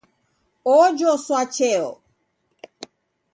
[0.75, 1.91] Ojoswa cheo